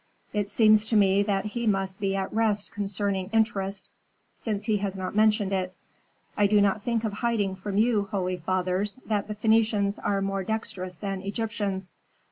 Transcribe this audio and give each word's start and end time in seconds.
It 0.33 0.49
seems 0.49 0.87
to 0.87 0.95
me 0.97 1.21
that 1.21 1.45
he 1.45 1.67
must 1.67 1.99
be 1.99 2.15
at 2.15 2.33
rest 2.33 2.71
concerning 2.71 3.29
interest, 3.31 3.91
since 4.33 4.65
he 4.65 4.77
has 4.77 4.97
not 4.97 5.15
mentioned 5.15 5.53
it. 5.53 5.75
I 6.35 6.47
do 6.47 6.59
not 6.59 6.81
think 6.81 7.03
of 7.03 7.13
hiding 7.13 7.55
from 7.55 7.77
you, 7.77 8.05
holy 8.05 8.37
fathers, 8.37 8.97
that 9.05 9.27
the 9.27 9.35
Phœnicians 9.35 9.99
are 10.03 10.19
more 10.23 10.43
dextrous 10.43 10.97
than 10.97 11.21
Egyptians. 11.21 11.93